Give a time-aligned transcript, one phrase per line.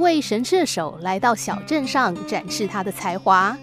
[0.00, 3.54] 一位神射手来到小镇上展示他的才华，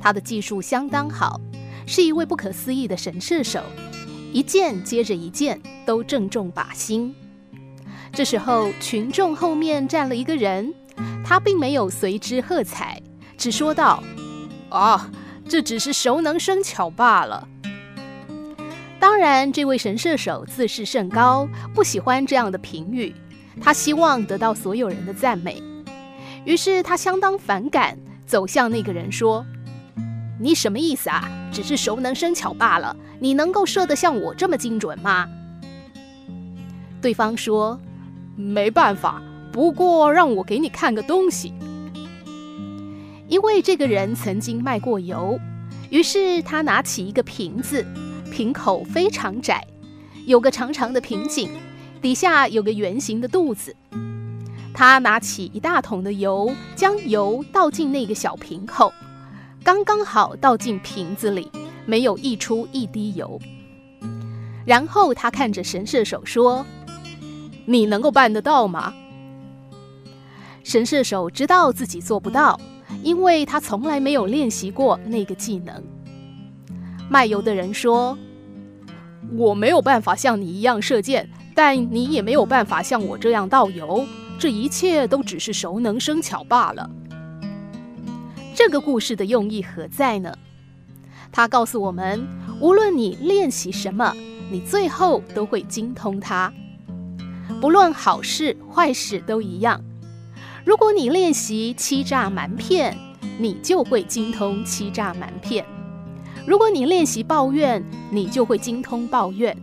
[0.00, 1.38] 他的技术相当好，
[1.86, 3.62] 是一位不可思议的神射手，
[4.32, 7.14] 一箭接着一箭都正中靶心。
[8.10, 10.72] 这时候，群众后面站了一个人，
[11.22, 12.98] 他并没有随之喝彩，
[13.36, 14.02] 只说道
[14.72, 15.10] ：“啊，
[15.46, 17.46] 这只是熟能生巧罢了。”
[18.98, 23.14] 当然，这位神射手自视甚高，不喜欢这样的评语。
[23.60, 25.62] 他希望得到所有人的赞美，
[26.44, 27.96] 于是他相当反感，
[28.26, 29.46] 走向那个人说
[30.40, 31.30] ：“你什么意思啊？
[31.52, 32.96] 只是熟能生巧罢了。
[33.20, 35.28] 你能够射得像我这么精准吗？”
[37.00, 37.78] 对方说
[38.34, 41.52] ：“没办法，不过让我给你看个东西。”
[43.28, 45.38] 因为这个人曾经卖过油，
[45.90, 47.86] 于是他拿起一个瓶子，
[48.30, 49.64] 瓶口非常窄，
[50.26, 51.50] 有个长长的瓶颈。
[52.02, 53.76] 底下有个圆形的肚子，
[54.84, 58.92] 他拿起一大桶的油，将油倒进那个小瓶口，
[59.62, 61.48] 刚刚好倒进瓶子里，
[61.86, 63.40] 没有溢出一滴油。
[64.64, 66.66] 然后他看着神射手说
[67.64, 68.92] ：“你能够办得到吗？”
[70.64, 72.60] 神射手知道自己做不到，
[73.04, 75.80] 因为他从来没有练习过那个技能。
[77.08, 78.18] 卖油的人说
[79.38, 84.04] ：“我没有办法像你一样射箭。”但你也没有办法像我这样倒油，
[84.42, 86.90] 这一切都只是熟能生巧罢了。
[88.56, 90.36] 这个故事的用意何在呢？
[91.30, 92.26] 它告诉我们，
[92.60, 94.12] 无论你练习什么，
[94.50, 96.52] 你最后都会精通它。
[97.60, 99.80] 不论好事坏事都一样。
[100.64, 102.98] 如果你练习欺诈瞒骗，
[103.38, 105.64] 你就会精通欺诈瞒骗；
[106.44, 109.56] 如果你练习抱怨，你就会精通抱怨。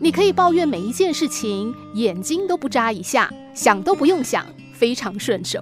[0.00, 5.58] 你可以抱怨每一件事情，眼睛都不眨一下，想都不用想，非常顺手。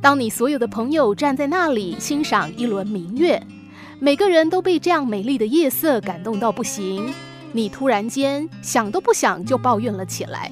[0.00, 3.40] 当你所有的朋友站在那里欣赏一轮明月，
[4.00, 7.14] 每个人都被这样美丽的夜色感动到不行，
[7.52, 10.50] 你突然间想都不想就抱怨了起来。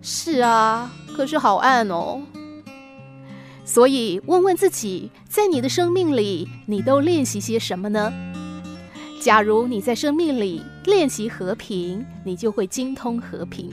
[0.00, 2.22] 是啊，可是好暗哦。
[3.64, 8.12] 所以问问自己，在你的生命里，你都练习些什么呢？
[9.20, 13.70] 假如你在生命里练习和平，你就会精通和平；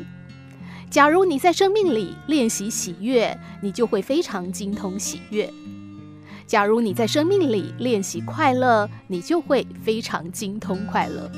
[0.91, 5.47] 假如你在生命里练习喜悦，你就会非常精通喜悦；
[6.45, 11.31] 假如你在生命里练习快乐，你就会非常精通快乐。